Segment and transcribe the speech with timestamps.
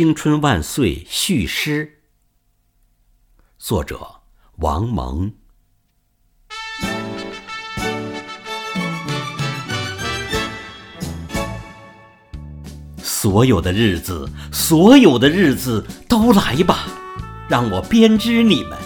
[0.00, 1.98] 青春万岁续诗，
[3.58, 4.22] 作者
[4.56, 5.30] 王蒙。
[13.02, 16.86] 所有的日子，所有的日子都来吧，
[17.46, 18.78] 让我编织你们，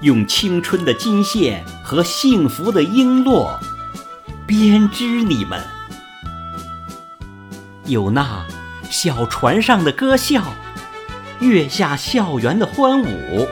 [0.00, 3.56] 用青春的金线和幸福的璎珞
[4.44, 5.62] 编织你们。
[7.84, 8.44] 有那
[8.90, 10.42] 小船上的歌笑，
[11.40, 13.46] 月下校园的欢舞，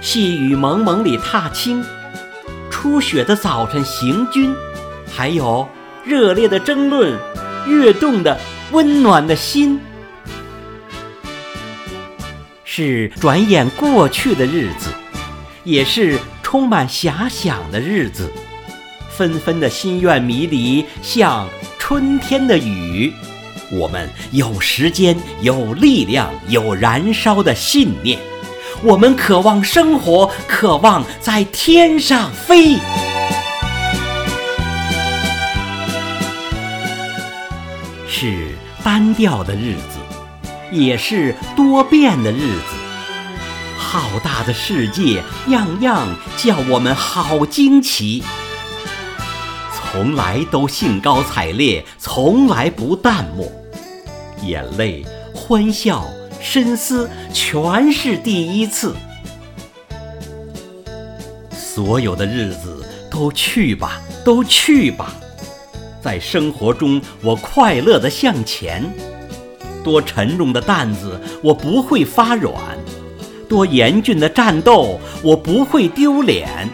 [0.00, 1.84] 细雨蒙蒙里踏青，
[2.70, 4.54] 初雪的早晨行军，
[5.12, 5.68] 还有
[6.04, 7.18] 热烈的争论，
[7.66, 8.38] 跃动的。
[8.72, 9.80] 温暖的心，
[12.62, 14.90] 是转眼过去的日子，
[15.64, 18.30] 也是充满遐想的日子。
[19.10, 21.48] 纷纷的心愿迷离，像
[21.80, 23.12] 春天的雨。
[23.72, 28.18] 我们有时间，有力量，有燃烧的信念。
[28.82, 32.76] 我们渴望生活，渴望在天上飞。
[38.08, 38.48] 是
[38.82, 39.98] 单调的日子，
[40.72, 42.74] 也是多变的日子。
[43.78, 48.22] 浩大的世界，样样叫我们好惊奇。
[49.72, 53.59] 从来都兴高采烈，从来不淡漠。
[54.42, 56.08] 眼泪、欢笑、
[56.40, 58.94] 深思，全是第一次。
[61.52, 65.14] 所有的日子都去吧，都去吧。
[66.02, 68.90] 在生活中，我快乐地向前。
[69.82, 72.54] 多沉重的担子，我不会发软；
[73.48, 76.68] 多严峻的战斗，我不会丢脸。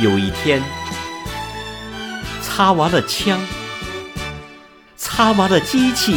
[0.00, 0.62] 有一天，
[2.40, 3.38] 擦完了枪，
[5.18, 6.14] 擦完了机器，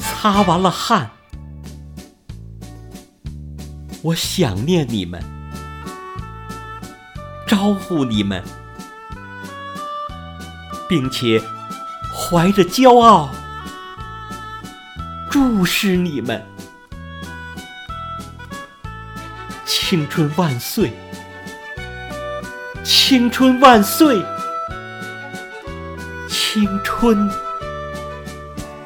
[0.00, 1.08] 擦完了汗，
[4.02, 5.22] 我想念你们，
[7.46, 8.42] 招呼你们。
[10.88, 11.40] 并且
[12.12, 13.30] 怀着骄傲
[15.30, 16.44] 注视你们，
[19.64, 20.92] 青春万岁！
[22.82, 24.20] 青春万岁！
[26.48, 27.28] 青春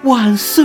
[0.03, 0.65] 万岁！